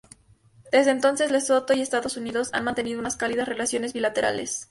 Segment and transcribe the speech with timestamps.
[0.71, 4.59] Desde entonces, Lesoto y Estados Unidos han mantenido unas cálidas relaciones bilaterales.